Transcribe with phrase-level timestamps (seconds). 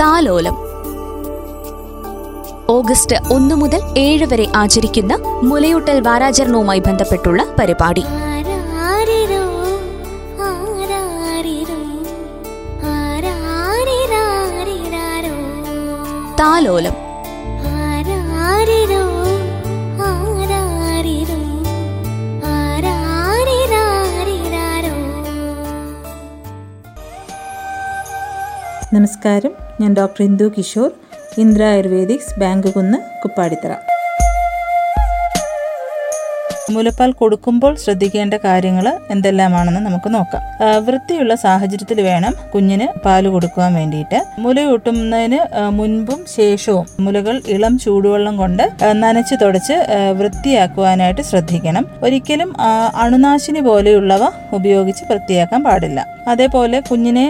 [0.00, 0.56] താലോലം.
[2.68, 8.04] ഓഗസ്റ്റ് ഒന്ന് മുതൽ ഏഴ് വരെ ആചരിക്കുന്ന മുലയൂട്ടൽ വാരാചരണവുമായി ബന്ധപ്പെട്ടുള്ള പരിപാടി.
[16.40, 17.10] താലോലം.
[28.94, 29.52] നമസ്കാരം.
[29.80, 30.88] ഞാൻ ഡോക്ടർ ഇന്ദു കിഷോർ
[31.42, 33.72] ഇന്ദ്ര ആയുർവേദിക്സ് ബാങ്ക് കുന്ന് കുപ്പാടിത്തറ.
[36.74, 40.42] മുലപ്പാൽ കൊടുക്കുമ്പോൾ ശ്രദ്ധിക്കേണ്ട കാര്യങ്ങൾ എന്തെല്ലാമാണെന്ന് നമുക്ക് നോക്കാം.
[40.86, 44.18] വൃത്തിയുള്ള സാഹചര്യത്തിൽ വേണം കുഞ്ഞിന് പാൽ കൊടുക്കുവാൻ വേണ്ടിയിട്ട്.
[44.44, 45.40] മുലയൂട്ടുന്നതിന്
[45.78, 48.64] മുൻപും ശേഷവും മുലകൾ ഇളം ചൂടുവെള്ളം കൊണ്ട്
[49.02, 49.76] നനച്ച് തുടച്ച്
[50.20, 51.86] വൃത്തിയാക്കുവാനായിട്ട് ശ്രദ്ധിക്കണം.
[52.02, 52.52] ഒരിക്കലും
[53.04, 54.22] അണുനാശിനി പോലെയുള്ളവ
[54.58, 56.00] ഉപയോഗിച്ച് വൃത്തിയാക്കാൻ പാടില്ല.
[56.28, 57.26] അതേപോലെ കുഞ്ഞിനെ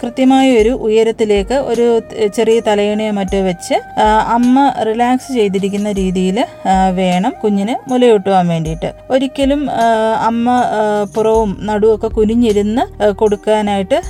[0.00, 1.86] കൃത്യമായ ഒരു ഉയരത്തിലേക്ക് ഒരു
[2.36, 3.76] ചെറിയ തലയണയോ മറ്റോ വെച്ച്
[4.36, 6.38] അമ്മ റിലാക്സ് ചെയ്തിരിക്കുന്ന രീതിയിൽ
[6.94, 8.90] വേണം കുഞ്ഞിന് മുലയൂട്ടുവാൻ വേണ്ടിയിട്ട്.
[9.10, 9.70] ഒരിക്കലും
[10.28, 10.62] അമ്മ
[11.14, 14.00] പുറവും നടുവൊക്കെ കുനിഞ്ഞിരുന്ന് കൊടുക്കാനായിട്ട്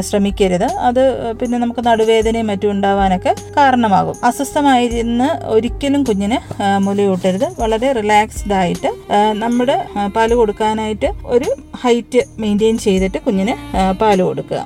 [0.00, 0.68] ശ്രമിക്കരുത്.
[0.88, 1.02] അത്
[1.40, 4.16] പിന്നെ നമുക്ക് നടുവേദനയും മറ്റും ഉണ്ടാവാനൊക്കെ കാരണമാകും.
[4.24, 6.38] അസ്വസ്ഥമായിരുന്ന് ഒരിക്കലും കുഞ്ഞിന്
[6.86, 7.46] മുലയൂട്ടരുത്.
[7.58, 8.90] വളരെ റിലാക്സ്ഡ് ആയിട്ട്
[9.34, 9.78] നമ്മുടെ
[10.16, 11.48] പാൽ കൊടുക്കാനായിട്ട് ഒരു
[11.82, 13.54] ഹൈറ്റ് മെയിന്റെയിൻ ചെയ്തിട്ട് കുഞ്ഞിന്
[14.00, 14.60] പാൽ കൊടുക്കുക.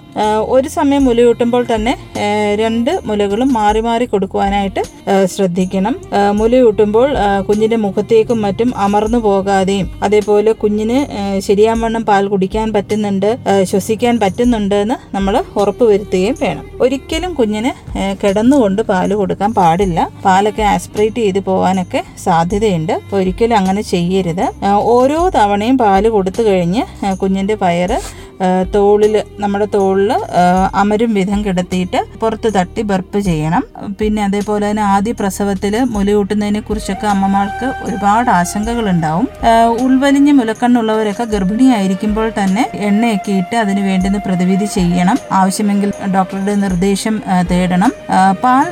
[0.54, 1.94] ഒരു സമയം മുലയൂട്ടുമ്പോൾ തന്നെ
[2.62, 4.82] രണ്ട് മുലകളും മാറി മാറി കൊടുക്കുവാനായിട്ട്
[5.34, 5.94] ശ്രദ്ധിക്കണം.
[6.40, 7.08] മുലയൂട്ടുമ്പോൾ
[7.48, 10.98] കുഞ്ഞിന്റെ മുഖത്തേക്കും മറ്റും അമർന്നു പോകാതെയും അതേപോലെ കുഞ്ഞിന്
[11.46, 13.28] ശരിയാവണ്ണം പാൽ കുടിക്കാൻ പറ്റുന്നുണ്ട്
[13.70, 16.64] ശ്വസിക്കാൻ പറ്റുന്നുണ്ട് എന്ന് നമ്മൾ ഉറപ്പ് വരുത്തുകയും വേണം.
[16.84, 17.72] ഒരിക്കലും കുഞ്ഞിന്
[18.22, 20.08] കിടന്നുകൊണ്ട് പാൽ കൊടുക്കാൻ പാടില്ല.
[20.24, 22.94] പാലൊക്കെ ആസ്പിറേറ്റ് ചെയ്ത് പോകാനൊക്കെ സാധ്യതയുണ്ട്.
[23.18, 24.46] ഒരിക്കലും അങ്ങനെ ചെയ്യരുത്.
[24.94, 26.84] ഓരോ തവണയും പാൽ കൊടുത്തു കഴിഞ്ഞ്
[27.22, 27.98] കുഞ്ഞിന്റെ വയറ്
[28.74, 30.10] തോളിൽ നമ്മുടെ തോളിൽ
[30.82, 33.64] അമരും വിധം കിടത്തിയിട്ട് പുറത്ത് തട്ടി ബർപ്പ് ചെയ്യണം.
[34.00, 39.28] പിന്നെ അതേപോലെ തന്നെ ആദ്യ പ്രസവത്തിൽ മുലയൂട്ടുന്നതിനെ കുറിച്ചൊക്കെ അമ്മമാർക്ക് ഒരുപാട് ആശങ്കകൾ ഉണ്ടാവും
[39.84, 45.18] ഉൾവലിഞ്ഞ് മുലക്കണ്ണുള്ളവരൊക്കെ ഗർഭിണിയായിരിക്കുമ്പോൾ തന്നെ എണ്ണയൊക്കെ ഇട്ട് അതിന് വേണ്ടുന്ന പ്രതിവിധി ചെയ്യണം.
[45.40, 47.16] ആവശ്യമെങ്കിൽ ഡോക്ടറുടെ നിർദ്ദേശം
[47.52, 47.92] തേടണം.
[48.44, 48.68] പാൽ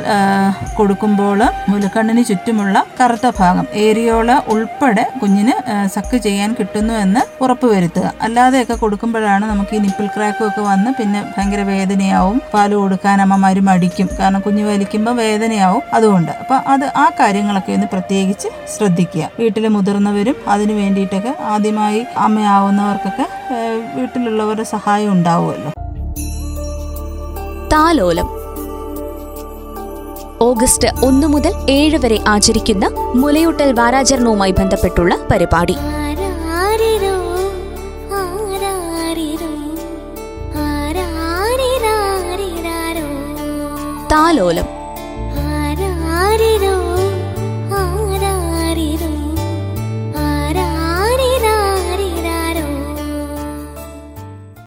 [0.79, 1.41] കൊടുക്കുമ്പോൾ
[1.71, 5.55] മുലക്കണ്ണിന് ചുറ്റുമുള്ള കറുത്ത ഭാഗം ഏരിയോള ഉൾപ്പെടെ കുഞ്ഞിന്
[5.95, 8.07] സക്ക് ചെയ്യാൻ കിട്ടുന്നു എന്ന് ഉറപ്പുവരുത്തുക.
[8.27, 12.43] അല്ലാതെയൊക്കെ കൊടുക്കുമ്പോഴാണ് നമുക്ക് ഈ നിപ്പിൾ ക്രാക്കും ഒക്കെ വന്ന് പിന്നെ ഭയങ്കര വേദനയാവും.
[12.55, 15.83] പാൽ കൊടുക്കാൻ അമ്മമാര് മടിക്കും കാരണം കുഞ്ഞ് വലിക്കുമ്പോൾ വേദനയാവും.
[15.95, 19.31] അതുകൊണ്ട് അപ്പൊ അത് ആ കാര്യങ്ങളൊക്കെ ഒന്ന് പ്രത്യേകിച്ച് ശ്രദ്ധിക്കുക.
[19.39, 23.27] വീട്ടിലെ മുതിർന്നവരും അതിനു വേണ്ടിയിട്ടൊക്കെ ആദ്യമായി അമ്മയാവുന്നവർക്കൊക്കെ
[23.97, 25.73] വീട്ടിലുള്ളവരുടെ സഹായം ഉണ്ടാവുമല്ലോ.
[27.73, 28.29] താലോലം.
[30.41, 35.77] ഓഗസ്റ്റ് ഒന്ന് മുതൽ ഏഴ് വരെ ആചരിക്കുന്ന മുലയൂട്ടൽ വാരാചരണവുമായി ബന്ധപ്പെട്ടുള്ള പരിപാടി.
[44.13, 44.67] താലോലം.
[45.53, 46.92] ആരാരിരോ